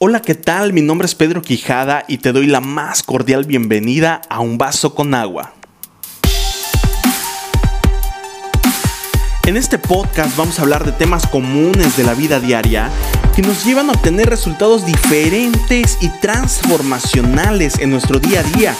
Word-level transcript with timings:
Hola, 0.00 0.22
¿qué 0.22 0.34
tal? 0.34 0.72
Mi 0.72 0.80
nombre 0.80 1.06
es 1.06 1.14
Pedro 1.14 1.42
Quijada 1.42 2.04
y 2.08 2.18
te 2.18 2.32
doy 2.32 2.46
la 2.46 2.60
más 2.60 3.02
cordial 3.02 3.44
bienvenida 3.44 4.20
a 4.28 4.40
Un 4.40 4.58
Vaso 4.58 4.94
con 4.94 5.14
Agua. 5.14 5.54
En 9.46 9.56
este 9.56 9.78
podcast 9.78 10.36
vamos 10.36 10.58
a 10.58 10.62
hablar 10.62 10.84
de 10.84 10.92
temas 10.92 11.26
comunes 11.26 11.96
de 11.96 12.04
la 12.04 12.14
vida 12.14 12.38
diaria 12.38 12.90
que 13.34 13.42
nos 13.42 13.64
llevan 13.64 13.88
a 13.88 13.92
obtener 13.92 14.28
resultados 14.28 14.84
diferentes 14.84 15.98
y 16.00 16.08
transformacionales 16.20 17.78
en 17.78 17.90
nuestro 17.90 18.18
día 18.18 18.40
a 18.40 18.42
día. 18.42 18.76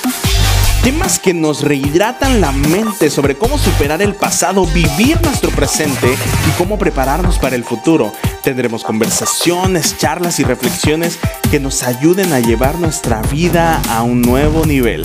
Temas 0.82 1.18
que 1.18 1.34
nos 1.34 1.62
rehidratan 1.62 2.40
la 2.40 2.52
mente 2.52 3.10
sobre 3.10 3.36
cómo 3.36 3.58
superar 3.58 4.00
el 4.00 4.14
pasado, 4.14 4.64
vivir 4.66 5.20
nuestro 5.22 5.50
presente 5.50 6.08
y 6.08 6.50
cómo 6.56 6.78
prepararnos 6.78 7.38
para 7.38 7.56
el 7.56 7.64
futuro. 7.64 8.12
Tendremos 8.42 8.84
conversaciones, 8.84 9.98
charlas 9.98 10.38
y 10.40 10.44
reflexiones 10.44 11.18
que 11.50 11.60
nos 11.60 11.82
ayuden 11.82 12.32
a 12.32 12.40
llevar 12.40 12.78
nuestra 12.78 13.20
vida 13.22 13.82
a 13.90 14.02
un 14.02 14.22
nuevo 14.22 14.64
nivel. 14.64 15.04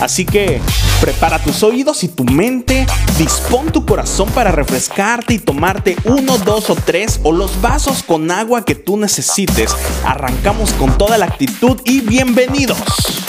Así 0.00 0.26
que 0.26 0.60
prepara 1.00 1.38
tus 1.38 1.62
oídos 1.62 2.02
y 2.02 2.08
tu 2.08 2.24
mente, 2.24 2.86
dispón 3.16 3.70
tu 3.70 3.86
corazón 3.86 4.28
para 4.30 4.50
refrescarte 4.50 5.34
y 5.34 5.38
tomarte 5.38 5.96
uno, 6.04 6.38
dos 6.38 6.70
o 6.70 6.74
tres 6.74 7.20
o 7.22 7.30
los 7.30 7.60
vasos 7.60 8.02
con 8.02 8.30
agua 8.30 8.64
que 8.64 8.74
tú 8.74 8.96
necesites. 8.96 9.74
Arrancamos 10.04 10.72
con 10.72 10.98
toda 10.98 11.16
la 11.18 11.26
actitud 11.26 11.80
y 11.84 12.00
bienvenidos. 12.00 13.21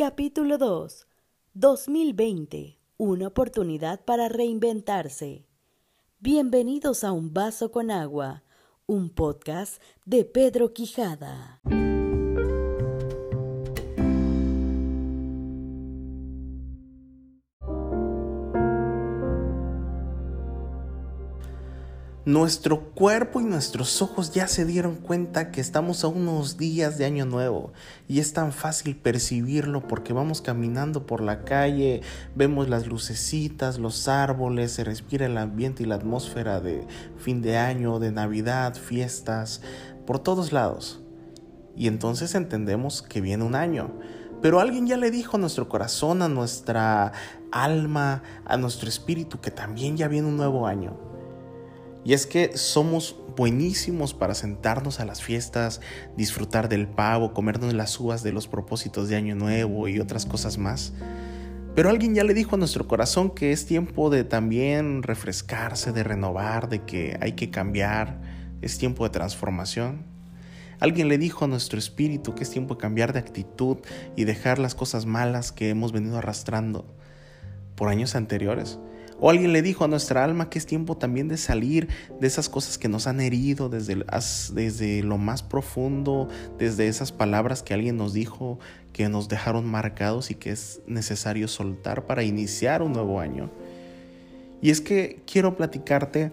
Capítulo 0.00 0.56
2. 0.56 1.06
2020. 1.52 2.78
Una 2.96 3.26
oportunidad 3.26 4.02
para 4.02 4.30
reinventarse. 4.30 5.44
Bienvenidos 6.20 7.04
a 7.04 7.12
Un 7.12 7.34
Vaso 7.34 7.70
con 7.70 7.90
Agua, 7.90 8.42
un 8.86 9.10
podcast 9.10 9.78
de 10.06 10.24
Pedro 10.24 10.72
Quijada. 10.72 11.60
Nuestro 22.30 22.92
cuerpo 22.94 23.40
y 23.40 23.44
nuestros 23.44 24.02
ojos 24.02 24.30
ya 24.30 24.46
se 24.46 24.64
dieron 24.64 24.94
cuenta 24.94 25.50
que 25.50 25.60
estamos 25.60 26.04
a 26.04 26.06
unos 26.06 26.56
días 26.56 26.96
de 26.96 27.04
año 27.04 27.26
nuevo 27.26 27.72
y 28.06 28.20
es 28.20 28.32
tan 28.32 28.52
fácil 28.52 28.94
percibirlo 28.94 29.88
porque 29.88 30.12
vamos 30.12 30.40
caminando 30.40 31.06
por 31.06 31.22
la 31.22 31.42
calle, 31.42 32.02
vemos 32.36 32.68
las 32.68 32.86
lucecitas, 32.86 33.80
los 33.80 34.06
árboles, 34.06 34.70
se 34.70 34.84
respira 34.84 35.26
el 35.26 35.38
ambiente 35.38 35.82
y 35.82 35.86
la 35.86 35.96
atmósfera 35.96 36.60
de 36.60 36.86
fin 37.18 37.42
de 37.42 37.58
año, 37.58 37.98
de 37.98 38.12
Navidad, 38.12 38.76
fiestas, 38.76 39.60
por 40.06 40.20
todos 40.20 40.52
lados. 40.52 41.00
Y 41.74 41.88
entonces 41.88 42.36
entendemos 42.36 43.02
que 43.02 43.20
viene 43.20 43.42
un 43.42 43.56
año. 43.56 43.98
Pero 44.40 44.60
alguien 44.60 44.86
ya 44.86 44.96
le 44.96 45.10
dijo 45.10 45.36
a 45.36 45.40
nuestro 45.40 45.68
corazón, 45.68 46.22
a 46.22 46.28
nuestra 46.28 47.10
alma, 47.50 48.22
a 48.44 48.56
nuestro 48.56 48.88
espíritu 48.88 49.40
que 49.40 49.50
también 49.50 49.96
ya 49.96 50.06
viene 50.06 50.28
un 50.28 50.36
nuevo 50.36 50.68
año. 50.68 51.10
Y 52.04 52.14
es 52.14 52.26
que 52.26 52.56
somos 52.56 53.16
buenísimos 53.36 54.14
para 54.14 54.34
sentarnos 54.34 55.00
a 55.00 55.04
las 55.04 55.22
fiestas, 55.22 55.80
disfrutar 56.16 56.68
del 56.68 56.88
pavo, 56.88 57.34
comernos 57.34 57.74
las 57.74 57.98
uvas 58.00 58.22
de 58.22 58.32
los 58.32 58.48
propósitos 58.48 59.08
de 59.08 59.16
Año 59.16 59.34
Nuevo 59.34 59.88
y 59.88 60.00
otras 60.00 60.26
cosas 60.26 60.58
más. 60.58 60.92
Pero 61.74 61.88
alguien 61.88 62.14
ya 62.14 62.24
le 62.24 62.34
dijo 62.34 62.56
a 62.56 62.58
nuestro 62.58 62.88
corazón 62.88 63.30
que 63.30 63.52
es 63.52 63.64
tiempo 63.66 64.10
de 64.10 64.24
también 64.24 65.02
refrescarse, 65.02 65.92
de 65.92 66.02
renovar, 66.02 66.68
de 66.68 66.84
que 66.84 67.16
hay 67.20 67.32
que 67.32 67.50
cambiar, 67.50 68.20
es 68.60 68.78
tiempo 68.78 69.04
de 69.04 69.10
transformación. 69.10 70.04
Alguien 70.80 71.08
le 71.08 71.18
dijo 71.18 71.44
a 71.44 71.48
nuestro 71.48 71.78
espíritu 71.78 72.34
que 72.34 72.42
es 72.42 72.50
tiempo 72.50 72.74
de 72.74 72.80
cambiar 72.80 73.12
de 73.12 73.20
actitud 73.20 73.78
y 74.16 74.24
dejar 74.24 74.58
las 74.58 74.74
cosas 74.74 75.06
malas 75.06 75.52
que 75.52 75.68
hemos 75.68 75.92
venido 75.92 76.18
arrastrando 76.18 76.86
por 77.76 77.88
años 77.88 78.14
anteriores. 78.14 78.78
O 79.20 79.28
alguien 79.28 79.52
le 79.52 79.60
dijo 79.60 79.84
a 79.84 79.88
nuestra 79.88 80.24
alma 80.24 80.48
que 80.48 80.58
es 80.58 80.66
tiempo 80.66 80.96
también 80.96 81.28
de 81.28 81.36
salir 81.36 81.88
de 82.20 82.26
esas 82.26 82.48
cosas 82.48 82.78
que 82.78 82.88
nos 82.88 83.06
han 83.06 83.20
herido 83.20 83.68
desde, 83.68 84.02
desde 84.54 85.02
lo 85.02 85.18
más 85.18 85.42
profundo, 85.42 86.28
desde 86.58 86.88
esas 86.88 87.12
palabras 87.12 87.62
que 87.62 87.74
alguien 87.74 87.96
nos 87.96 88.14
dijo 88.14 88.58
que 88.92 89.08
nos 89.08 89.28
dejaron 89.28 89.66
marcados 89.66 90.30
y 90.30 90.34
que 90.34 90.50
es 90.50 90.80
necesario 90.86 91.48
soltar 91.48 92.06
para 92.06 92.22
iniciar 92.22 92.82
un 92.82 92.92
nuevo 92.92 93.20
año. 93.20 93.50
Y 94.62 94.70
es 94.70 94.80
que 94.80 95.22
quiero 95.30 95.56
platicarte 95.56 96.32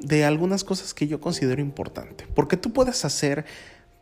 de 0.00 0.24
algunas 0.24 0.64
cosas 0.64 0.94
que 0.94 1.06
yo 1.06 1.20
considero 1.20 1.60
importante, 1.60 2.26
porque 2.34 2.56
tú 2.56 2.72
puedes 2.72 3.04
hacer 3.04 3.44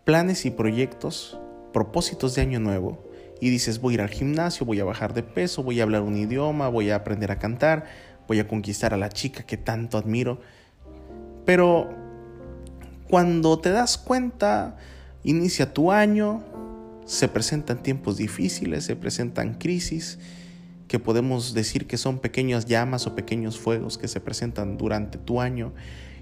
planes 0.04 0.46
y 0.46 0.50
proyectos, 0.50 1.38
propósitos 1.72 2.34
de 2.34 2.42
año 2.42 2.60
nuevo, 2.60 3.11
y 3.42 3.50
dices 3.50 3.80
voy 3.80 3.94
a 3.94 3.96
ir 3.96 4.00
al 4.02 4.08
gimnasio, 4.08 4.64
voy 4.64 4.78
a 4.78 4.84
bajar 4.84 5.14
de 5.14 5.24
peso, 5.24 5.64
voy 5.64 5.80
a 5.80 5.82
hablar 5.82 6.02
un 6.02 6.16
idioma, 6.16 6.68
voy 6.68 6.90
a 6.90 6.94
aprender 6.94 7.32
a 7.32 7.40
cantar, 7.40 7.86
voy 8.28 8.38
a 8.38 8.46
conquistar 8.46 8.94
a 8.94 8.96
la 8.96 9.08
chica 9.08 9.42
que 9.42 9.56
tanto 9.56 9.98
admiro. 9.98 10.40
Pero 11.44 11.90
cuando 13.10 13.58
te 13.58 13.70
das 13.70 13.98
cuenta, 13.98 14.76
inicia 15.24 15.74
tu 15.74 15.90
año, 15.90 16.44
se 17.04 17.26
presentan 17.26 17.82
tiempos 17.82 18.16
difíciles, 18.16 18.84
se 18.84 18.94
presentan 18.94 19.54
crisis 19.54 20.20
que 20.86 21.00
podemos 21.00 21.52
decir 21.52 21.88
que 21.88 21.96
son 21.96 22.20
pequeñas 22.20 22.66
llamas 22.66 23.08
o 23.08 23.16
pequeños 23.16 23.58
fuegos 23.58 23.98
que 23.98 24.06
se 24.06 24.20
presentan 24.20 24.78
durante 24.78 25.18
tu 25.18 25.40
año 25.40 25.72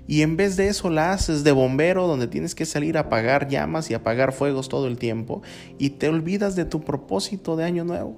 y 0.07 0.23
en 0.23 0.37
vez 0.37 0.57
de 0.57 0.69
eso 0.69 0.91
la 0.91 1.13
haces 1.13 1.45
de 1.45 1.53
bombero 1.53 2.07
donde 2.07 2.27
tienes 2.27 2.55
que 2.55 2.67
salir 2.67 2.97
a 2.97 3.03
apagar 3.03 3.49
llamas 3.49 3.91
y 3.91 3.95
apagar 3.95 4.33
fuegos 4.33 4.69
todo 4.69 4.87
el 4.87 4.99
tiempo 4.99 5.43
y 5.79 5.91
te 5.91 6.09
olvidas 6.09 6.57
de 6.57 6.65
tu 6.65 6.81
propósito 6.81 7.57
de 7.57 7.65
año 7.65 7.85
nuevo. 7.85 8.17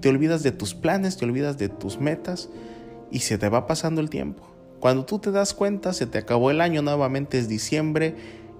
Te 0.00 0.08
olvidas 0.08 0.42
de 0.42 0.52
tus 0.52 0.74
planes, 0.74 1.16
te 1.16 1.24
olvidas 1.24 1.58
de 1.58 1.68
tus 1.68 2.00
metas 2.00 2.48
y 3.10 3.20
se 3.20 3.38
te 3.38 3.48
va 3.48 3.66
pasando 3.66 4.00
el 4.00 4.10
tiempo. 4.10 4.44
Cuando 4.80 5.04
tú 5.04 5.18
te 5.18 5.32
das 5.32 5.54
cuenta, 5.54 5.92
se 5.92 6.06
te 6.06 6.18
acabó 6.18 6.50
el 6.50 6.60
año, 6.60 6.82
nuevamente 6.82 7.38
es 7.38 7.48
diciembre 7.48 8.14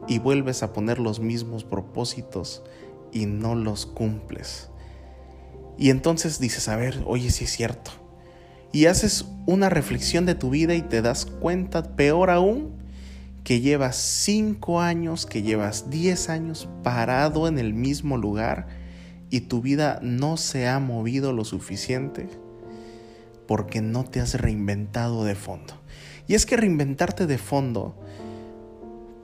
y 0.08 0.18
vuelves 0.18 0.62
a 0.62 0.72
poner 0.72 0.98
los 0.98 1.20
mismos 1.20 1.64
propósitos 1.64 2.62
y 3.12 3.26
no 3.26 3.54
los 3.54 3.86
cumples. 3.86 4.68
Y 5.76 5.90
entonces 5.90 6.40
dices, 6.40 6.68
a 6.68 6.76
ver, 6.76 7.02
oye, 7.06 7.30
si 7.30 7.44
es 7.44 7.52
cierto 7.52 8.07
y 8.72 8.86
haces 8.86 9.26
una 9.46 9.68
reflexión 9.68 10.26
de 10.26 10.34
tu 10.34 10.50
vida 10.50 10.74
y 10.74 10.82
te 10.82 11.02
das 11.02 11.26
cuenta, 11.26 11.82
peor 11.96 12.30
aún, 12.30 12.76
que 13.44 13.60
llevas 13.60 13.96
cinco 13.96 14.80
años, 14.80 15.24
que 15.24 15.42
llevas 15.42 15.88
diez 15.88 16.28
años 16.28 16.68
parado 16.82 17.48
en 17.48 17.58
el 17.58 17.72
mismo 17.72 18.18
lugar 18.18 18.68
y 19.30 19.40
tu 19.40 19.62
vida 19.62 20.00
no 20.02 20.36
se 20.36 20.68
ha 20.68 20.78
movido 20.80 21.32
lo 21.32 21.44
suficiente 21.44 22.28
porque 23.46 23.80
no 23.80 24.04
te 24.04 24.20
has 24.20 24.34
reinventado 24.34 25.24
de 25.24 25.34
fondo. 25.34 25.74
Y 26.26 26.34
es 26.34 26.44
que 26.44 26.58
reinventarte 26.58 27.26
de 27.26 27.38
fondo 27.38 27.96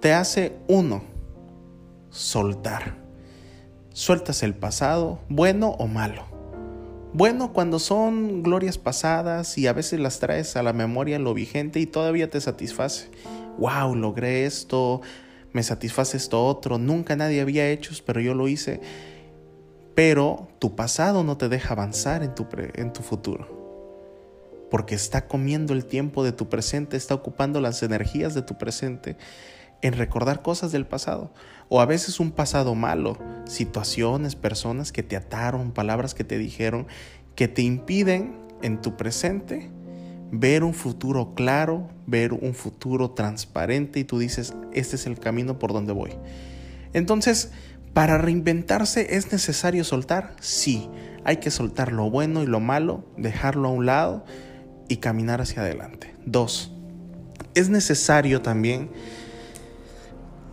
te 0.01 0.15
hace 0.15 0.57
uno, 0.69 1.03
soltar. 2.09 2.97
Sueltas 3.93 4.43
el 4.43 4.55
pasado, 4.55 5.21
bueno 5.29 5.71
o 5.79 5.87
malo 5.87 6.34
bueno, 7.15 7.53
cuando 7.53 7.79
son 7.79 8.43
glorias 8.43 8.77
pasadas 8.77 9.57
y 9.57 9.69
a 9.69 9.73
veces 9.73 10.01
las 10.01 10.19
traes 10.19 10.57
a 10.57 10.65
la 10.65 10.73
memoria 10.73 11.21
lo 11.21 11.33
vigente 11.33 11.79
y 11.79 11.87
todavía 11.87 12.29
te 12.29 12.41
satisface. 12.41 13.09
Wow, 13.57 13.95
logré 13.95 14.47
esto, 14.47 15.01
me 15.53 15.63
satisface 15.63 16.17
esto 16.17 16.45
otro, 16.45 16.77
nunca 16.77 17.15
nadie 17.15 17.41
había 17.41 17.71
hecho, 17.71 17.95
pero 18.05 18.21
yo 18.21 18.35
lo 18.35 18.49
hice. 18.49 18.81
Pero 19.95 20.49
tu 20.59 20.75
pasado 20.75 21.23
no 21.23 21.37
te 21.37 21.49
deja 21.49 21.75
avanzar 21.75 22.25
en 22.25 22.35
tu, 22.35 22.49
en 22.75 22.93
tu 22.93 23.03
futuro. 23.03 24.67
Porque 24.69 24.97
está 24.97 25.29
comiendo 25.29 25.73
el 25.73 25.85
tiempo 25.85 26.25
de 26.25 26.33
tu 26.33 26.49
presente, 26.49 26.97
está 26.97 27.15
ocupando 27.15 27.61
las 27.61 27.81
energías 27.85 28.35
de 28.35 28.43
tu 28.43 28.59
presente 28.59 29.17
en 29.85 29.93
recordar 29.93 30.41
cosas 30.41 30.73
del 30.73 30.87
pasado. 30.87 31.31
O 31.69 31.83
a 31.83 31.87
veces 31.87 32.19
un 32.19 32.33
pasado 32.33 32.75
malo, 32.75 33.19
situaciones, 33.45 34.35
personas 34.35 34.93
que 34.93 35.03
te 35.03 35.15
ataron, 35.15 35.73
palabras 35.73 36.15
que 36.15 36.25
te 36.25 36.39
dijeron, 36.39 36.87
que 37.35 37.49
te 37.49 37.61
impiden 37.61 38.35
en 38.63 38.81
tu 38.81 38.97
presente 38.97 39.71
ver 40.31 40.65
un 40.65 40.73
futuro 40.73 41.35
claro, 41.35 41.91
ver 42.07 42.33
un 42.33 42.55
futuro 42.55 43.11
transparente 43.11 44.01
y 44.01 44.05
tú 44.05 44.19
dices, 44.19 44.55
este 44.73 44.97
es 44.97 45.07
el 45.07 45.19
camino 45.19 45.59
por 45.59 45.75
donde 45.75 45.93
voy. 45.93 46.13
Entonces, 46.95 47.51
para 47.93 48.17
reinventarse 48.17 49.17
es 49.17 49.33
necesario 49.33 49.85
soltar, 49.85 50.35
sí, 50.41 50.89
hay 51.25 51.37
que 51.37 51.51
soltar 51.51 51.93
lo 51.93 52.09
bueno 52.09 52.43
y 52.43 52.47
lo 52.47 52.59
malo, 52.59 53.05
dejarlo 53.19 53.69
a 53.69 53.73
un 53.73 53.85
lado 53.85 54.25
y 54.89 54.97
caminar 54.97 55.43
hacia 55.43 55.61
adelante. 55.61 56.15
Dos, 56.25 56.73
es 57.55 57.69
necesario 57.69 58.41
también 58.41 58.89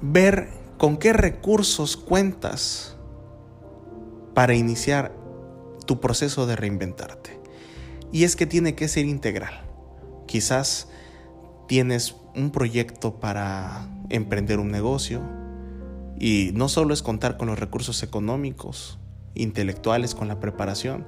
ver 0.02 0.50
con 0.78 0.98
qué 0.98 1.14
recursos 1.14 1.96
cuentas 1.96 2.96
para 4.34 4.56
iniciar 4.56 5.16
tu 5.86 6.00
proceso 6.00 6.48
de 6.48 6.56
reinventarte. 6.56 7.40
Y 8.12 8.24
es 8.24 8.36
que 8.36 8.46
tiene 8.46 8.76
que 8.76 8.88
ser 8.88 9.06
integral. 9.06 9.62
Quizás 10.26 10.88
tienes 11.68 12.16
un 12.36 12.52
proyecto 12.52 13.20
para 13.20 13.88
emprender 14.10 14.60
un 14.60 14.72
negocio, 14.72 15.22
Y 16.24 16.52
no 16.54 16.70
solo 16.70 16.94
es 16.94 17.02
contar 17.02 17.36
con 17.36 17.48
los 17.48 17.58
recursos 17.58 18.04
económicos, 18.04 19.00
intelectuales, 19.34 20.14
con 20.14 20.28
la 20.28 20.40
preparación. 20.40 21.08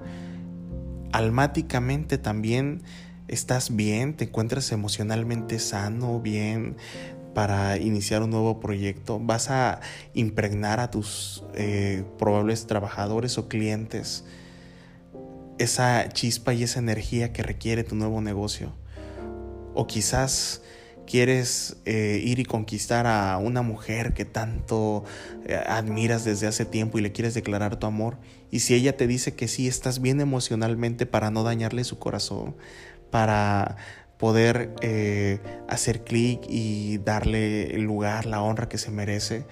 Almáticamente 1.12 2.18
también 2.18 2.82
estás 3.28 3.76
bien, 3.76 4.16
te 4.18 4.24
encuentras 4.24 4.72
emocionalmente 4.72 5.60
sano, 5.60 6.20
bien 6.20 6.78
para 7.34 7.78
iniciar 7.78 8.24
un 8.24 8.30
nuevo 8.30 8.60
proyecto. 8.60 9.20
Vas 9.20 9.50
a 9.50 9.82
impregnar 10.14 10.80
a 10.80 10.92
tus 10.92 11.44
eh, 11.56 12.04
probables 12.18 12.68
trabajadores 12.68 13.38
o 13.38 13.48
clientes 13.48 14.26
esa 15.58 16.10
chispa 16.10 16.54
y 16.54 16.64
esa 16.64 16.80
energía 16.80 17.32
que 17.32 17.44
requiere 17.44 17.84
tu 17.84 17.96
nuevo 17.96 18.22
negocio. 18.22 18.74
O 19.74 19.88
quizás 19.88 20.62
quieres 21.06 21.78
eh, 21.86 22.22
ir 22.24 22.40
y 22.40 22.46
conquistar 22.46 23.08
a 23.08 23.38
una 23.38 23.62
mujer 23.62 24.14
que 24.14 24.26
tanto 24.26 25.04
eh, 25.46 25.56
admiras 25.56 26.24
desde 26.24 26.48
hace 26.48 26.66
tiempo 26.66 26.98
y 26.98 27.02
le 27.02 27.12
quieres 27.12 27.34
declarar 27.34 27.78
tu 27.78 27.88
amor. 27.88 28.18
Y 28.52 28.60
si 28.60 28.74
ella 28.76 28.96
te 28.96 29.08
dice 29.08 29.36
que 29.36 29.48
sí, 29.48 29.68
estás 29.68 30.02
bien 30.02 30.22
emocionalmente 30.22 31.06
para 31.06 31.32
no 31.32 31.44
dañarle 31.44 31.84
su 31.84 32.00
corazón, 32.00 32.56
para 33.10 33.78
poder 34.18 34.74
eh, 34.82 35.40
hacer 35.68 36.04
clic 36.04 36.42
y 36.48 36.98
darle 37.00 37.76
el 37.76 37.84
lugar, 37.84 38.26
la 38.26 38.42
honra 38.42 38.70
que 38.70 38.78
se 38.78 38.92
merece. 38.92 39.46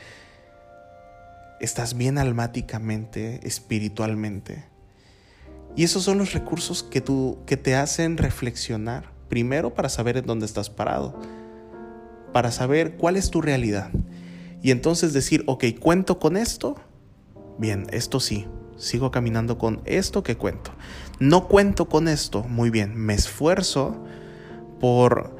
Estás 1.59 1.95
bien 1.95 2.17
almáticamente, 2.17 3.39
espiritualmente. 3.43 4.65
Y 5.75 5.83
esos 5.83 6.03
son 6.03 6.17
los 6.17 6.33
recursos 6.33 6.83
que, 6.83 7.01
tú, 7.01 7.39
que 7.45 7.57
te 7.57 7.75
hacen 7.75 8.17
reflexionar. 8.17 9.11
Primero 9.29 9.73
para 9.73 9.89
saber 9.89 10.17
en 10.17 10.25
dónde 10.25 10.45
estás 10.45 10.69
parado. 10.69 11.19
Para 12.33 12.51
saber 12.51 12.97
cuál 12.97 13.15
es 13.15 13.29
tu 13.29 13.41
realidad. 13.41 13.91
Y 14.61 14.71
entonces 14.71 15.13
decir, 15.13 15.43
ok, 15.47 15.65
cuento 15.79 16.19
con 16.19 16.37
esto. 16.37 16.75
Bien, 17.57 17.87
esto 17.91 18.19
sí. 18.19 18.47
Sigo 18.77 19.11
caminando 19.11 19.57
con 19.57 19.81
esto 19.85 20.23
que 20.23 20.35
cuento. 20.35 20.71
No 21.19 21.47
cuento 21.47 21.87
con 21.87 22.07
esto. 22.07 22.43
Muy 22.43 22.69
bien, 22.69 22.95
me 22.95 23.13
esfuerzo 23.13 24.03
por 24.81 25.37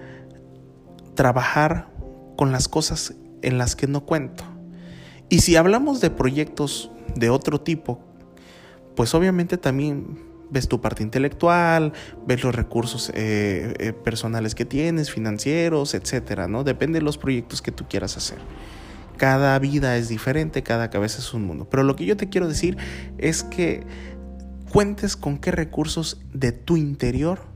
trabajar 1.15 1.89
con 2.37 2.53
las 2.53 2.69
cosas 2.69 3.15
en 3.41 3.57
las 3.57 3.75
que 3.75 3.87
no 3.87 4.05
cuento. 4.05 4.45
Y 5.27 5.39
si 5.39 5.57
hablamos 5.57 5.99
de 5.99 6.09
proyectos 6.09 6.91
de 7.15 7.29
otro 7.29 7.59
tipo, 7.59 7.99
pues 8.95 9.13
obviamente 9.13 9.57
también 9.57 10.31
ves 10.49 10.67
tu 10.67 10.81
parte 10.81 11.01
intelectual, 11.01 11.93
ves 12.25 12.43
los 12.43 12.53
recursos 12.53 13.09
eh, 13.15 13.73
eh, 13.79 13.93
personales 13.93 14.53
que 14.53 14.65
tienes, 14.65 15.09
financieros, 15.09 15.93
etcétera, 15.93 16.47
¿no? 16.47 16.63
Depende 16.63 16.99
de 16.99 17.05
los 17.05 17.17
proyectos 17.17 17.61
que 17.61 17.71
tú 17.71 17.85
quieras 17.89 18.17
hacer. 18.17 18.37
Cada 19.17 19.57
vida 19.59 19.97
es 19.97 20.09
diferente, 20.09 20.63
cada 20.63 20.89
cabeza 20.89 21.19
es 21.19 21.33
un 21.33 21.45
mundo. 21.45 21.67
Pero 21.69 21.83
lo 21.83 21.95
que 21.95 22.05
yo 22.05 22.17
te 22.17 22.29
quiero 22.29 22.47
decir 22.47 22.77
es 23.17 23.43
que 23.43 23.83
cuentes 24.71 25.15
con 25.15 25.37
qué 25.37 25.51
recursos 25.51 26.21
de 26.33 26.51
tu 26.51 26.75
interior 26.77 27.50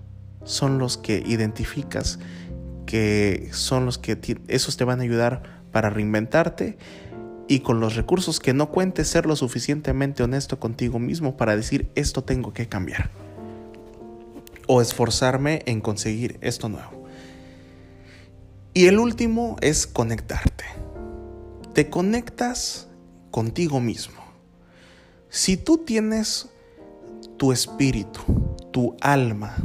son 0.46 0.80
los 0.80 0.98
que 0.98 1.22
identificas, 1.26 2.20
que 2.86 3.50
son 3.52 3.86
los 3.86 3.98
que 3.98 4.18
esos 4.48 4.78
te 4.78 4.86
van 4.86 5.02
a 5.02 5.04
ayudar 5.04 5.44
para 5.72 5.90
reinventarte 5.90 6.78
y 7.48 7.60
con 7.60 7.80
los 7.80 7.96
recursos 7.96 8.40
que 8.40 8.54
no 8.54 8.72
cuentes 8.72 9.08
ser 9.08 9.26
lo 9.26 9.36
suficientemente 9.36 10.24
honesto 10.24 10.60
contigo 10.60 11.00
mismo 11.00 11.36
para 11.38 11.56
decir 11.56 11.92
esto 11.96 12.24
tengo 12.24 12.54
que 12.54 12.68
cambiar 12.68 13.12
o 14.68 14.82
esforzarme 14.82 15.62
en 15.66 15.82
conseguir 15.82 16.38
esto 16.42 16.70
nuevo. 16.70 17.06
Y 18.74 18.88
el 18.88 19.00
último 19.00 19.58
es 19.62 19.88
conectarte. 19.88 20.66
Te 21.74 21.90
conectas 21.90 22.88
contigo 23.32 23.80
mismo. 23.80 24.22
Si 25.30 25.56
tú 25.58 25.80
tienes 25.80 26.50
tu 27.38 27.52
espíritu, 27.52 28.22
tu 28.72 28.96
alma, 29.02 29.56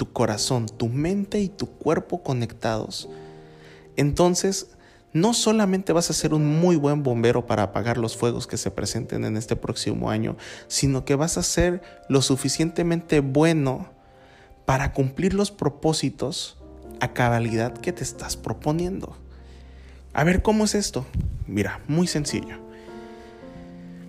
tu 0.00 0.14
corazón, 0.14 0.64
tu 0.64 0.88
mente 0.88 1.40
y 1.40 1.50
tu 1.50 1.66
cuerpo 1.66 2.22
conectados, 2.22 3.10
entonces 3.98 4.68
no 5.12 5.34
solamente 5.34 5.92
vas 5.92 6.08
a 6.08 6.14
ser 6.14 6.32
un 6.32 6.58
muy 6.58 6.76
buen 6.76 7.02
bombero 7.02 7.44
para 7.44 7.64
apagar 7.64 7.98
los 7.98 8.16
fuegos 8.16 8.46
que 8.46 8.56
se 8.56 8.70
presenten 8.70 9.26
en 9.26 9.36
este 9.36 9.56
próximo 9.56 10.08
año, 10.08 10.38
sino 10.68 11.04
que 11.04 11.16
vas 11.16 11.36
a 11.36 11.42
ser 11.42 11.82
lo 12.08 12.22
suficientemente 12.22 13.20
bueno 13.20 13.90
para 14.64 14.94
cumplir 14.94 15.34
los 15.34 15.50
propósitos 15.50 16.56
a 17.00 17.12
cabalidad 17.12 17.74
que 17.74 17.92
te 17.92 18.02
estás 18.02 18.38
proponiendo. 18.38 19.14
A 20.14 20.24
ver, 20.24 20.40
¿cómo 20.40 20.64
es 20.64 20.74
esto? 20.74 21.04
Mira, 21.46 21.82
muy 21.88 22.06
sencillo. 22.06 22.56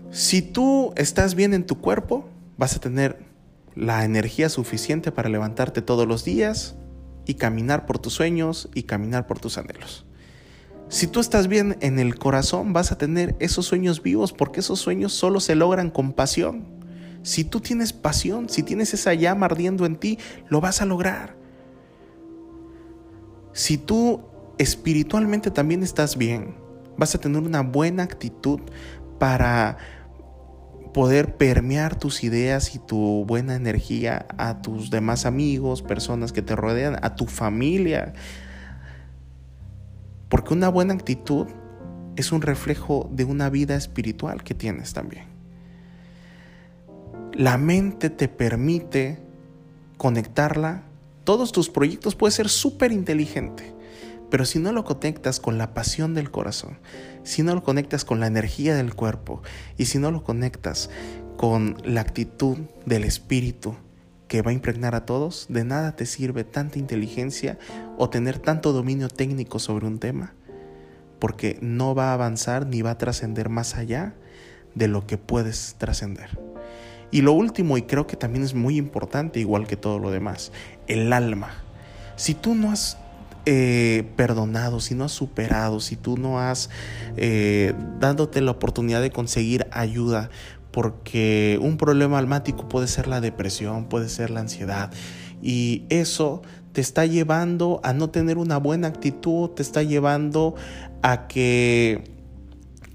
Si 0.10 0.42
tú 0.42 0.94
estás 0.96 1.36
bien 1.36 1.54
en 1.54 1.66
tu 1.66 1.82
cuerpo, 1.82 2.30
vas 2.58 2.78
a 2.78 2.80
tener 2.80 3.30
la 3.76 4.04
energía 4.06 4.50
suficiente 4.50 5.12
para 5.12 5.30
levantarte 5.30 5.82
todos 5.82 6.08
los 6.08 6.24
días 6.26 6.76
y 7.26 7.36
caminar 7.36 7.86
por 7.86 8.00
tus 8.00 8.14
sueños 8.14 8.70
y 8.74 8.84
caminar 8.84 9.28
por 9.28 9.40
tus 9.40 9.58
anhelos. 9.58 10.06
Si 10.90 11.08
tú 11.08 11.22
estás 11.22 11.48
bien 11.48 11.78
en 11.80 12.00
el 12.00 12.16
corazón, 12.16 12.74
vas 12.74 12.92
a 12.92 12.98
tener 12.98 13.36
esos 13.40 13.66
sueños 13.66 14.04
vivos 14.04 14.34
porque 14.34 14.60
esos 14.60 14.80
sueños 14.80 15.14
solo 15.14 15.40
se 15.40 15.56
logran 15.56 15.90
con 15.90 16.12
pasión. 16.12 16.66
Si 17.24 17.44
tú 17.46 17.62
tienes 17.62 17.94
pasión, 17.94 18.50
si 18.50 18.64
tienes 18.64 18.94
esa 18.94 19.14
llama 19.14 19.46
ardiendo 19.46 19.86
en 19.86 19.96
ti, 19.96 20.18
lo 20.50 20.60
vas 20.60 20.82
a 20.82 20.86
lograr. 20.86 21.38
Si 23.54 23.78
tú 23.78 24.22
espiritualmente 24.58 25.50
también 25.50 25.84
estás 25.84 26.18
bien, 26.18 26.56
vas 26.98 27.16
a 27.16 27.20
tener 27.20 27.42
una 27.42 27.62
buena 27.62 28.04
actitud 28.04 28.60
para 29.18 29.78
poder 30.94 31.36
permear 31.38 31.98
tus 31.98 32.24
ideas 32.24 32.76
y 32.76 32.80
tu 32.80 33.26
buena 33.26 33.56
energía 33.56 34.26
a 34.38 34.62
tus 34.62 34.90
demás 34.90 35.26
amigos, 35.26 35.82
personas 35.82 36.32
que 36.32 36.42
te 36.42 36.56
rodean, 36.56 36.98
a 37.02 37.16
tu 37.16 37.28
familia, 37.28 38.14
porque 40.30 40.54
una 40.54 40.70
buena 40.70 40.94
actitud 40.94 41.48
es 42.16 42.32
un 42.32 42.42
reflejo 42.42 43.10
de 43.12 43.26
una 43.26 43.50
vida 43.50 43.76
espiritual 43.76 44.44
que 44.44 44.54
tienes 44.54 44.94
también. 44.94 45.26
La 47.34 47.58
mente 47.58 48.10
te 48.10 48.28
permite 48.28 49.20
conectarla. 49.98 50.84
Todos 51.24 51.52
tus 51.52 51.70
proyectos 51.70 52.16
pueden 52.16 52.34
ser 52.34 52.50
súper 52.50 52.92
inteligente, 52.92 53.74
pero 54.32 54.46
si 54.46 54.58
no 54.60 54.72
lo 54.72 54.86
conectas 54.86 55.40
con 55.40 55.60
la 55.60 55.76
pasión 55.76 56.16
del 56.16 56.32
corazón, 56.32 56.80
si 57.24 57.44
no 57.44 57.54
lo 57.54 57.64
conectas 57.64 58.06
con 58.06 58.22
la 58.22 58.28
energía 58.28 58.74
del 58.76 58.96
cuerpo 58.96 59.44
y 59.78 59.86
si 59.86 60.00
no 60.00 60.10
lo 60.10 60.24
conectas 60.24 60.90
con 61.38 61.78
la 61.84 62.02
actitud 62.02 62.58
del 62.86 63.04
espíritu, 63.04 63.76
que 64.30 64.42
va 64.42 64.52
a 64.52 64.54
impregnar 64.54 64.96
a 64.96 65.06
todos, 65.06 65.48
de 65.50 65.66
nada 65.66 65.98
te 65.98 66.06
sirve 66.06 66.46
tanta 66.46 66.80
inteligencia 66.80 67.60
o 67.98 68.10
tener 68.10 68.40
tanto 68.40 68.72
dominio 68.72 69.10
técnico 69.10 69.60
sobre 69.60 69.86
un 69.86 70.00
tema, 70.00 70.34
porque 71.20 71.60
no 71.62 71.94
va 71.94 72.12
a 72.12 72.14
avanzar 72.14 72.66
ni 72.66 72.82
va 72.82 72.92
a 72.92 72.98
trascender 72.98 73.50
más 73.50 73.76
allá 73.76 74.16
de 74.76 74.88
lo 74.88 75.06
que 75.06 75.18
puedes 75.18 75.76
trascender. 75.78 76.40
Y 77.12 77.22
lo 77.24 77.34
último, 77.34 77.78
y 77.78 77.82
creo 77.82 78.08
que 78.08 78.16
también 78.16 78.46
es 78.46 78.54
muy 78.54 78.78
importante, 78.78 79.42
igual 79.42 79.68
que 79.68 79.76
todo 79.76 80.00
lo 80.00 80.10
demás, 80.10 80.54
el 80.88 81.12
alma. 81.12 81.50
Si 82.16 82.34
tú 82.34 82.56
no 82.56 82.72
has 82.72 82.98
eh, 83.46 84.04
perdonado, 84.16 84.80
si 84.80 84.96
no 84.96 85.06
has 85.06 85.12
superado, 85.12 85.80
si 85.80 85.96
tú 85.96 86.18
no 86.18 86.40
has 86.40 86.70
eh, 87.18 87.74
dándote 88.00 88.42
la 88.42 88.52
oportunidad 88.52 89.02
de 89.02 89.12
conseguir 89.12 89.68
ayuda 89.72 90.30
porque 90.72 91.60
un 91.62 91.78
problema 91.78 92.18
almático 92.18 92.70
puede 92.70 92.88
ser 92.88 93.08
la 93.08 93.22
depresión, 93.22 93.86
puede 93.86 94.10
ser 94.10 94.30
la 94.30 94.40
ansiedad 94.40 94.92
y 95.42 95.84
eso 95.90 96.42
te 96.72 96.82
está 96.82 97.06
llevando 97.06 97.82
a 97.84 97.94
no 97.94 98.10
tener 98.10 98.38
una 98.38 98.58
buena 98.58 98.88
actitud, 98.88 99.50
te 99.50 99.62
está 99.62 99.84
llevando 99.84 100.56
a 101.02 101.28
que 101.28 102.04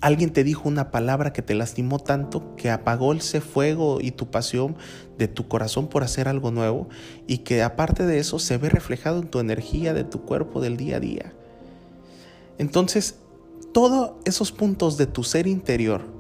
alguien 0.01 0.33
te 0.33 0.45
dijo 0.45 0.69
una 0.69 0.91
palabra 0.91 1.33
que 1.33 1.43
te 1.43 1.55
lastimó 1.55 1.99
tanto 1.99 2.55
que 2.57 2.71
apagó 2.71 3.13
ese 3.13 3.41
fuego 3.41 3.99
y 4.01 4.11
tu 4.11 4.31
pasión 4.31 4.77
de 5.19 5.29
tu 5.29 5.49
corazón 5.49 5.89
por 5.89 6.03
hacer 6.03 6.29
algo 6.29 6.51
nuevo 6.51 6.89
y 7.27 7.39
que 7.39 7.63
aparte 7.63 8.05
de 8.05 8.19
eso 8.19 8.39
se 8.39 8.59
ve 8.59 8.69
reflejado 8.69 9.21
en 9.21 9.29
tu 9.29 9.39
energía 9.39 9.95
de 9.95 10.05
tu 10.05 10.23
cuerpo 10.23 10.61
del 10.61 10.77
día 10.77 10.97
a 10.97 11.01
día. 11.01 11.33
Entonces, 12.59 13.17
todos 13.73 14.13
esos 14.25 14.53
puntos 14.53 14.97
de 14.97 15.07
tu 15.07 15.25
ser 15.25 15.47
interior 15.47 16.17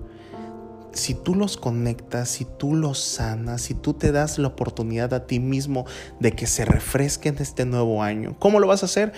si 0.96 1.14
tú 1.14 1.34
los 1.34 1.56
conectas, 1.56 2.28
si 2.28 2.44
tú 2.44 2.74
los 2.74 2.98
sanas, 2.98 3.62
si 3.62 3.74
tú 3.74 3.94
te 3.94 4.12
das 4.12 4.38
la 4.38 4.48
oportunidad 4.48 5.12
a 5.14 5.26
ti 5.26 5.40
mismo 5.40 5.84
de 6.20 6.32
que 6.32 6.46
se 6.46 6.64
refresquen 6.64 7.36
este 7.38 7.64
nuevo 7.64 8.02
año, 8.02 8.36
¿cómo 8.38 8.60
lo 8.60 8.66
vas 8.66 8.82
a 8.82 8.86
hacer? 8.86 9.12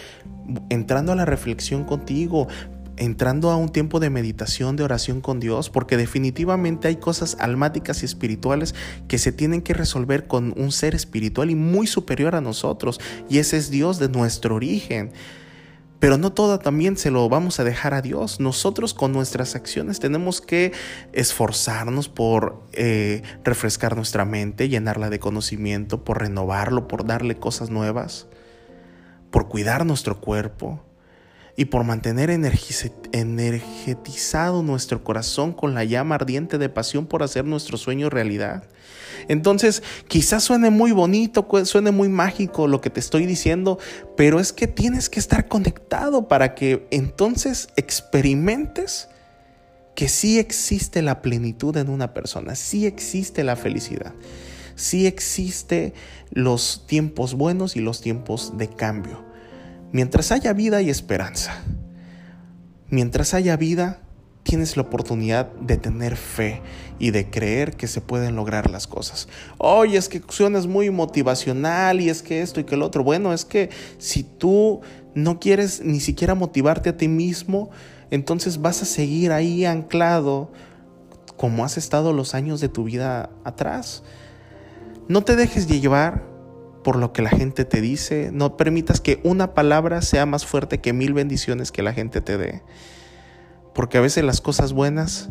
Entrando 0.71 1.13
a 1.13 1.15
la 1.15 1.25
reflexión 1.25 1.85
contigo, 1.85 2.49
entrando 2.99 3.51
a 3.51 3.57
un 3.57 3.71
tiempo 3.71 4.01
de 4.01 4.11
meditación, 4.11 4.77
de 4.77 4.85
oración 4.85 5.21
con 5.21 5.41
Dios, 5.41 5.71
porque 5.71 5.97
definitivamente 5.97 6.89
hay 6.89 6.97
cosas 6.97 7.37
almáticas 7.41 8.03
y 8.03 8.07
espirituales 8.07 8.75
que 9.09 9.19
se 9.19 9.33
tienen 9.33 9.63
que 9.63 9.75
resolver 9.75 10.27
con 10.27 10.55
un 10.57 10.73
ser 10.73 10.95
espiritual 10.95 11.51
y 11.51 11.55
muy 11.55 11.87
superior 11.87 12.35
a 12.35 12.41
nosotros, 12.41 13.01
y 13.29 13.39
ese 13.39 13.57
es 13.57 13.71
Dios 13.71 13.99
de 13.99 14.09
nuestro 14.09 14.57
origen. 14.57 15.13
Pero 16.01 16.17
no 16.17 16.33
todo 16.33 16.61
también 16.61 16.97
se 16.97 17.11
lo 17.11 17.29
vamos 17.29 17.59
a 17.59 17.65
dejar 17.65 17.93
a 17.93 18.03
Dios. 18.03 18.39
Nosotros 18.39 18.95
con 18.95 19.13
nuestras 19.13 19.57
acciones 19.57 19.99
tenemos 19.99 20.41
que 20.41 20.73
esforzarnos 21.13 22.09
por 22.09 22.63
eh, 22.73 23.23
refrescar 23.43 23.97
nuestra 23.97 24.25
mente, 24.25 24.69
llenarla 24.69 25.11
de 25.11 25.19
conocimiento, 25.19 26.05
por 26.05 26.21
renovarlo, 26.21 26.87
por 26.87 27.05
darle 27.05 27.37
cosas 27.37 27.71
nuevas, 27.71 28.29
por 29.33 29.49
cuidar 29.49 29.85
nuestro 29.85 30.21
cuerpo 30.21 30.85
y 31.59 31.67
por 31.67 31.83
mantener 31.83 32.31
energetizado 32.31 34.63
nuestro 34.63 35.03
corazón 35.03 35.53
con 35.53 35.75
la 35.75 35.83
llama 35.83 36.15
ardiente 36.15 36.57
de 36.57 36.69
pasión 36.69 37.07
por 37.07 37.25
hacer 37.25 37.45
nuestro 37.45 37.77
sueño 37.77 38.11
realidad. 38.11 38.63
Entonces, 39.27 39.83
quizás 40.07 40.45
suene 40.45 40.71
muy 40.71 40.93
bonito, 40.93 41.49
suene 41.65 41.91
muy 41.91 42.09
mágico 42.09 42.69
lo 42.69 42.81
que 42.81 42.91
te 42.91 43.01
estoy 43.01 43.27
diciendo, 43.27 43.81
pero 44.17 44.39
es 44.39 44.53
que 44.53 44.69
tienes 44.69 45.11
que 45.11 45.19
estar 45.19 45.49
conectado 45.49 46.29
para 46.29 46.55
que 46.55 46.87
entonces 46.93 47.71
experimentes 47.75 49.09
que 49.97 50.09
sí 50.09 50.39
existe 50.39 51.03
la 51.03 51.23
plenitud 51.23 51.77
en 51.77 51.89
una 51.89 52.15
persona, 52.15 52.55
sí 52.55 52.87
existe 52.87 53.43
la 53.43 53.57
felicidad, 53.57 54.15
sí 54.77 55.09
existe 55.09 55.93
los 56.31 56.87
tiempos 56.87 57.35
buenos 57.35 57.75
y 57.75 57.81
los 57.81 58.01
tiempos 58.01 58.57
de 58.57 58.69
cambio. 58.69 59.28
Mientras 59.93 60.33
haya 60.33 60.53
vida 60.53 60.83
y 60.83 60.91
esperanza. 60.91 61.63
Mientras 62.91 63.35
haya 63.35 63.57
vida, 63.57 64.01
tienes 64.43 64.77
la 64.77 64.83
oportunidad 64.83 65.53
de 65.61 65.77
tener 65.77 66.17
fe 66.17 66.63
y 66.99 67.11
de 67.11 67.29
creer 67.29 67.77
que 67.77 67.87
se 67.87 68.01
pueden 68.01 68.37
lograr 68.37 68.71
las 68.71 68.87
cosas. 68.87 69.29
Oye, 69.59 69.99
es 69.99 70.09
que 70.09 70.23
suenas 70.29 70.67
muy 70.67 70.91
motivacional 70.91 72.01
y 72.01 72.09
es 72.09 72.23
que 72.23 72.43
esto 72.43 72.61
y 72.61 72.65
que 72.65 72.75
el 72.75 72.83
otro. 72.83 73.05
Bueno, 73.05 73.33
es 73.33 73.45
que 73.45 73.71
si 73.99 74.23
tú 74.23 74.81
no 75.15 75.39
quieres 75.39 75.83
ni 75.83 76.01
siquiera 76.01 76.35
motivarte 76.35 76.91
a 76.91 76.97
ti 76.97 77.09
mismo, 77.09 77.71
entonces 78.11 78.61
vas 78.61 78.83
a 78.83 78.87
seguir 78.87 79.33
ahí 79.33 79.65
anclado 79.65 80.51
como 81.37 81.65
has 81.65 81.79
estado 81.79 82.13
los 82.13 82.35
años 82.35 82.61
de 82.61 82.69
tu 82.69 82.85
vida 82.85 83.31
atrás. 83.45 84.03
No 85.09 85.23
te 85.25 85.37
dejes 85.37 85.67
llevar 85.67 86.28
por 86.89 86.97
lo 86.97 87.13
que 87.13 87.21
la 87.21 87.29
gente 87.29 87.67
te 87.67 87.83
dice, 87.83 88.31
no 88.33 88.57
permitas 88.57 89.03
que 89.03 89.21
una 89.23 89.53
palabra 89.53 90.01
sea 90.01 90.25
más 90.25 90.47
fuerte 90.47 90.81
que 90.81 90.95
mil 90.95 91.13
bendiciones 91.13 91.71
que 91.71 91.83
la 91.83 91.93
gente 91.93 92.23
te 92.23 92.39
dé 92.39 92.63
porque 93.75 93.99
a 93.99 94.01
veces 94.01 94.25
las 94.25 94.41
cosas 94.41 94.73
buenas 94.73 95.29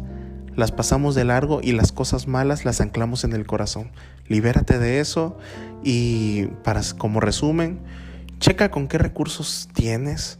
las 0.55 0.71
pasamos 0.71 1.15
de 1.15 1.25
largo 1.25 1.61
y 1.61 1.71
las 1.71 1.91
cosas 1.91 2.27
malas 2.27 2.63
las 2.63 2.79
anclamos 2.79 3.23
en 3.25 3.33
el 3.33 3.47
corazón. 3.47 3.91
Libérate 4.27 4.77
de 4.77 5.01
eso 5.01 5.37
y 5.83 6.45
para 6.63 6.81
como 6.97 7.19
resumen, 7.19 7.81
checa 8.39 8.71
con 8.71 8.87
qué 8.87 8.99
recursos 8.99 9.67
tienes, 9.73 10.39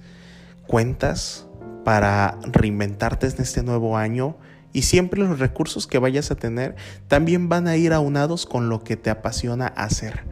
cuentas 0.67 1.47
para 1.83 2.37
reinventarte 2.43 3.27
en 3.27 3.41
este 3.41 3.61
nuevo 3.61 3.97
año 3.97 4.37
y 4.71 4.83
siempre 4.83 5.19
los 5.19 5.39
recursos 5.39 5.85
que 5.85 5.99
vayas 5.99 6.31
a 6.31 6.35
tener 6.35 6.77
también 7.09 7.49
van 7.49 7.67
a 7.67 7.75
ir 7.75 7.91
aunados 7.91 8.45
con 8.45 8.69
lo 8.69 8.85
que 8.85 8.95
te 8.95 9.09
apasiona 9.09 9.67
hacer. 9.67 10.23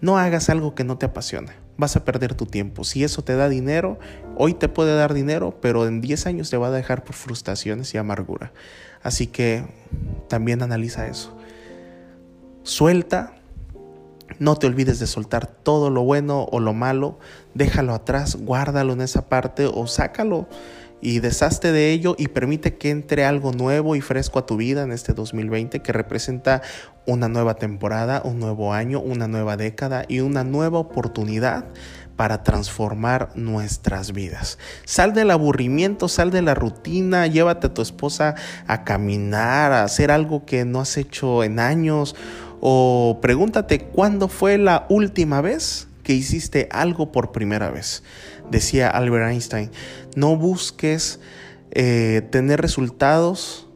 No 0.00 0.18
hagas 0.18 0.50
algo 0.50 0.74
que 0.74 0.84
no 0.84 0.98
te 0.98 1.06
apasiona 1.06 1.54
vas 1.76 1.96
a 1.96 2.04
perder 2.04 2.34
tu 2.34 2.46
tiempo. 2.46 2.84
Si 2.84 3.04
eso 3.04 3.22
te 3.22 3.36
da 3.36 3.48
dinero, 3.48 3.98
hoy 4.36 4.54
te 4.54 4.68
puede 4.68 4.96
dar 4.96 5.14
dinero, 5.14 5.58
pero 5.60 5.86
en 5.86 6.00
10 6.00 6.26
años 6.26 6.50
te 6.50 6.56
va 6.56 6.68
a 6.68 6.70
dejar 6.70 7.04
por 7.04 7.14
frustraciones 7.14 7.94
y 7.94 7.98
amargura. 7.98 8.52
Así 9.02 9.26
que 9.26 9.64
también 10.28 10.62
analiza 10.62 11.06
eso. 11.06 11.36
Suelta, 12.62 13.34
no 14.38 14.56
te 14.56 14.66
olvides 14.66 14.98
de 14.98 15.06
soltar 15.06 15.46
todo 15.46 15.90
lo 15.90 16.02
bueno 16.02 16.44
o 16.50 16.60
lo 16.60 16.74
malo, 16.74 17.18
déjalo 17.54 17.94
atrás, 17.94 18.36
guárdalo 18.36 18.92
en 18.92 19.02
esa 19.02 19.28
parte 19.28 19.66
o 19.66 19.86
sácalo 19.86 20.48
y 21.00 21.20
deshazte 21.20 21.72
de 21.72 21.92
ello 21.92 22.14
y 22.18 22.28
permite 22.28 22.76
que 22.76 22.90
entre 22.90 23.24
algo 23.24 23.52
nuevo 23.52 23.96
y 23.96 24.00
fresco 24.00 24.38
a 24.38 24.46
tu 24.46 24.56
vida 24.56 24.82
en 24.82 24.92
este 24.92 25.12
2020 25.12 25.80
que 25.80 25.92
representa 25.92 26.62
una 27.06 27.28
nueva 27.28 27.54
temporada, 27.54 28.22
un 28.24 28.40
nuevo 28.40 28.72
año, 28.72 29.00
una 29.00 29.28
nueva 29.28 29.56
década 29.56 30.04
y 30.08 30.20
una 30.20 30.42
nueva 30.44 30.78
oportunidad 30.78 31.66
para 32.16 32.42
transformar 32.42 33.30
nuestras 33.34 34.12
vidas. 34.12 34.58
Sal 34.84 35.12
del 35.12 35.30
aburrimiento, 35.30 36.08
sal 36.08 36.30
de 36.30 36.42
la 36.42 36.54
rutina, 36.54 37.26
llévate 37.26 37.68
a 37.68 37.74
tu 37.74 37.82
esposa 37.82 38.34
a 38.66 38.84
caminar, 38.84 39.72
a 39.72 39.84
hacer 39.84 40.10
algo 40.10 40.46
que 40.46 40.64
no 40.64 40.80
has 40.80 40.96
hecho 40.96 41.44
en 41.44 41.60
años 41.60 42.16
o 42.60 43.18
pregúntate 43.20 43.80
cuándo 43.80 44.28
fue 44.28 44.56
la 44.56 44.86
última 44.88 45.42
vez 45.42 45.88
que 46.02 46.14
hiciste 46.14 46.68
algo 46.70 47.12
por 47.12 47.32
primera 47.32 47.70
vez. 47.70 48.02
Decía 48.50 48.88
Albert 48.88 49.30
Einstein, 49.30 49.70
no 50.14 50.36
busques 50.36 51.20
eh, 51.72 52.22
tener 52.30 52.60
resultados 52.60 53.66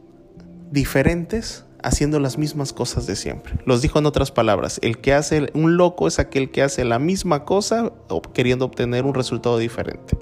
diferentes 0.71 1.65
haciendo 1.83 2.19
las 2.19 2.37
mismas 2.37 2.73
cosas 2.73 3.07
de 3.07 3.15
siempre. 3.15 3.55
Los 3.65 3.81
dijo 3.81 3.99
en 3.99 4.05
otras 4.05 4.31
palabras, 4.31 4.79
el 4.83 4.99
que 4.99 5.13
hace 5.13 5.49
un 5.53 5.77
loco 5.77 6.07
es 6.07 6.19
aquel 6.19 6.51
que 6.51 6.61
hace 6.61 6.85
la 6.85 6.99
misma 6.99 7.43
cosa 7.43 7.91
queriendo 8.33 8.65
obtener 8.65 9.05
un 9.05 9.13
resultado 9.13 9.57
diferente. 9.57 10.17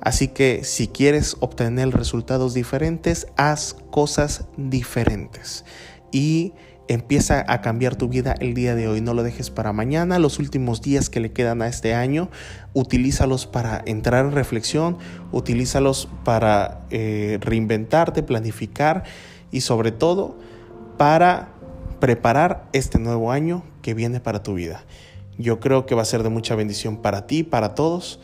Así 0.00 0.28
que 0.28 0.64
si 0.64 0.88
quieres 0.88 1.36
obtener 1.40 1.90
resultados 1.90 2.54
diferentes, 2.54 3.28
haz 3.36 3.76
cosas 3.90 4.46
diferentes. 4.56 5.64
Y 6.10 6.54
Empieza 6.88 7.44
a 7.46 7.60
cambiar 7.60 7.96
tu 7.96 8.08
vida 8.08 8.34
el 8.40 8.54
día 8.54 8.74
de 8.74 8.88
hoy, 8.88 9.00
no 9.00 9.14
lo 9.14 9.22
dejes 9.22 9.50
para 9.50 9.72
mañana, 9.72 10.18
los 10.18 10.38
últimos 10.38 10.82
días 10.82 11.08
que 11.08 11.20
le 11.20 11.32
quedan 11.32 11.62
a 11.62 11.68
este 11.68 11.94
año, 11.94 12.28
utilízalos 12.74 13.46
para 13.46 13.82
entrar 13.86 14.26
en 14.26 14.32
reflexión, 14.32 14.98
utilízalos 15.30 16.08
para 16.24 16.80
eh, 16.90 17.38
reinventarte, 17.40 18.22
planificar 18.22 19.04
y 19.52 19.60
sobre 19.60 19.92
todo 19.92 20.36
para 20.98 21.50
preparar 22.00 22.68
este 22.72 22.98
nuevo 22.98 23.30
año 23.30 23.62
que 23.80 23.94
viene 23.94 24.18
para 24.18 24.42
tu 24.42 24.54
vida. 24.54 24.84
Yo 25.38 25.60
creo 25.60 25.86
que 25.86 25.94
va 25.94 26.02
a 26.02 26.06
ser 26.06 26.24
de 26.24 26.30
mucha 26.30 26.56
bendición 26.56 26.96
para 26.96 27.26
ti, 27.26 27.44
para 27.44 27.74
todos 27.76 28.18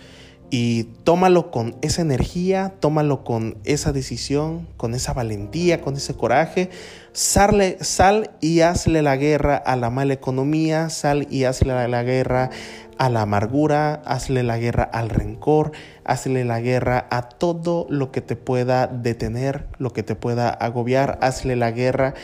y 0.51 0.85
tómalo 1.05 1.51
con 1.51 1.77
esa 1.83 2.01
energía, 2.01 2.75
tómalo 2.81 3.23
con 3.23 3.59
esa 3.65 3.93
decisión, 3.93 4.67
con 4.77 4.95
esa 4.95 5.13
valentía, 5.13 5.81
con 5.83 5.97
ese 5.97 6.15
coraje. 6.15 6.71
Sal, 7.13 7.77
sal 7.81 8.31
y 8.41 8.61
hazle 8.61 9.03
la 9.03 9.17
guerra 9.17 9.57
a 9.57 9.77
la 9.77 9.91
mala 9.91 10.15
economía, 10.15 10.89
sal 10.89 11.27
y 11.31 11.45
hazle 11.45 11.89
la 11.89 12.03
guerra 12.03 12.51
a 12.97 13.09
la 13.11 13.23
amargura, 13.23 14.03
hazle 14.07 14.43
la 14.43 14.59
guerra 14.59 14.85
al 14.85 15.11
rencor, 15.11 15.73
hazle 16.05 16.45
la 16.45 16.61
guerra 16.61 17.07
a 17.11 17.29
todo 17.29 17.87
lo 17.89 18.11
que 18.11 18.21
te 18.21 18.35
pueda 18.35 18.87
detener, 18.87 19.67
lo 19.79 19.93
que 19.93 20.03
te 20.03 20.15
pueda 20.15 20.49
agobiar, 20.49 21.19
hazle 21.23 21.57
la 21.57 21.71
guerra 21.71 22.15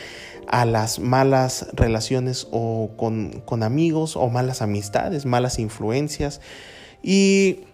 a 0.47 0.65
las 0.65 0.99
malas 0.99 1.67
relaciones 1.73 2.47
o 2.51 2.91
con, 2.97 3.41
con 3.45 3.63
amigos 3.63 4.15
o 4.15 4.29
malas 4.29 4.61
amistades, 4.61 5.25
malas 5.25 5.59
influencias. 5.59 6.41
Y 7.01 7.65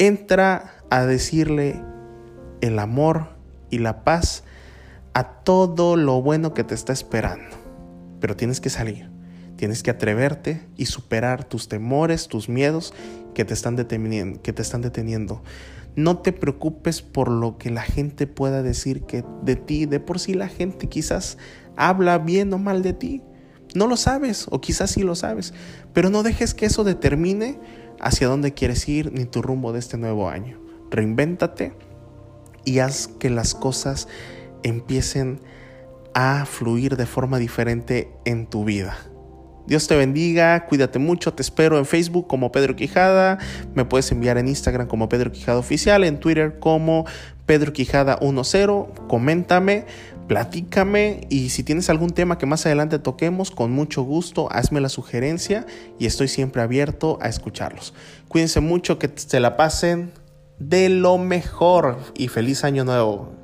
entra 0.00 0.76
a 0.88 1.04
decirle 1.04 1.78
el 2.62 2.78
amor 2.78 3.36
y 3.68 3.78
la 3.78 4.02
paz 4.02 4.44
a 5.12 5.42
todo 5.44 5.94
lo 5.96 6.22
bueno 6.22 6.54
que 6.54 6.64
te 6.64 6.74
está 6.74 6.94
esperando. 6.94 7.54
Pero 8.18 8.34
tienes 8.34 8.62
que 8.62 8.70
salir, 8.70 9.10
tienes 9.56 9.82
que 9.82 9.90
atreverte 9.90 10.66
y 10.76 10.86
superar 10.86 11.44
tus 11.44 11.68
temores, 11.68 12.28
tus 12.28 12.48
miedos 12.48 12.94
que 13.34 13.44
te 13.44 13.52
están 13.52 13.76
deteniendo. 13.76 14.40
Que 14.40 14.54
te 14.54 14.62
están 14.62 14.80
deteniendo. 14.80 15.42
No 15.96 16.18
te 16.18 16.32
preocupes 16.32 17.02
por 17.02 17.28
lo 17.28 17.58
que 17.58 17.68
la 17.70 17.82
gente 17.82 18.26
pueda 18.26 18.62
decir 18.62 19.02
que 19.02 19.22
de 19.42 19.56
ti, 19.56 19.84
de 19.84 20.00
por 20.00 20.18
sí 20.18 20.32
la 20.32 20.48
gente 20.48 20.88
quizás 20.88 21.36
habla 21.76 22.16
bien 22.16 22.52
o 22.54 22.58
mal 22.58 22.82
de 22.82 22.94
ti. 22.94 23.22
No 23.74 23.86
lo 23.86 23.98
sabes 23.98 24.46
o 24.50 24.62
quizás 24.62 24.92
sí 24.92 25.02
lo 25.02 25.14
sabes, 25.14 25.52
pero 25.92 26.08
no 26.08 26.22
dejes 26.22 26.54
que 26.54 26.66
eso 26.66 26.84
determine 26.84 27.60
hacia 28.00 28.28
dónde 28.28 28.54
quieres 28.54 28.88
ir 28.88 29.12
ni 29.12 29.24
tu 29.24 29.42
rumbo 29.42 29.72
de 29.72 29.78
este 29.78 29.96
nuevo 29.96 30.28
año. 30.28 30.58
Reinvéntate 30.90 31.72
y 32.64 32.78
haz 32.80 33.08
que 33.08 33.30
las 33.30 33.54
cosas 33.54 34.08
empiecen 34.62 35.40
a 36.14 36.44
fluir 36.46 36.96
de 36.96 37.06
forma 37.06 37.38
diferente 37.38 38.10
en 38.24 38.46
tu 38.46 38.64
vida. 38.64 38.96
Dios 39.66 39.86
te 39.86 39.96
bendiga, 39.96 40.66
cuídate 40.66 40.98
mucho, 40.98 41.32
te 41.32 41.42
espero 41.42 41.78
en 41.78 41.86
Facebook 41.86 42.26
como 42.26 42.50
Pedro 42.50 42.74
Quijada, 42.74 43.38
me 43.74 43.84
puedes 43.84 44.10
enviar 44.10 44.36
en 44.36 44.48
Instagram 44.48 44.88
como 44.88 45.08
Pedro 45.08 45.30
Quijada 45.30 45.58
Oficial, 45.58 46.02
en 46.02 46.18
Twitter 46.18 46.58
como 46.58 47.04
Pedro 47.46 47.72
Quijada 47.72 48.18
10, 48.20 48.68
coméntame, 49.06 49.84
platícame 50.30 51.26
y 51.28 51.48
si 51.48 51.64
tienes 51.64 51.90
algún 51.90 52.10
tema 52.10 52.38
que 52.38 52.46
más 52.46 52.64
adelante 52.64 53.00
toquemos, 53.00 53.50
con 53.50 53.72
mucho 53.72 54.02
gusto, 54.02 54.46
hazme 54.52 54.80
la 54.80 54.88
sugerencia 54.88 55.66
y 55.98 56.06
estoy 56.06 56.28
siempre 56.28 56.62
abierto 56.62 57.18
a 57.20 57.28
escucharlos. 57.28 57.94
Cuídense 58.28 58.60
mucho, 58.60 58.96
que 58.96 59.10
se 59.12 59.40
la 59.40 59.56
pasen 59.56 60.12
de 60.60 60.88
lo 60.88 61.18
mejor 61.18 61.98
y 62.14 62.28
feliz 62.28 62.62
año 62.62 62.84
nuevo. 62.84 63.39